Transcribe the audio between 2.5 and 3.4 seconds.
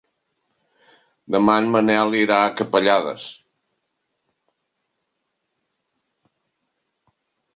Capellades.